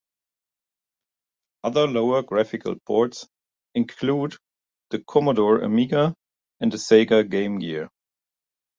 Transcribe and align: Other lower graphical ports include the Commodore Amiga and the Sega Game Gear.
Other 1.63 1.85
lower 1.85 2.23
graphical 2.23 2.73
ports 2.87 3.27
include 3.75 4.35
the 4.89 5.03
Commodore 5.03 5.59
Amiga 5.59 6.15
and 6.59 6.71
the 6.71 6.77
Sega 6.77 7.29
Game 7.29 7.59
Gear. 7.59 7.87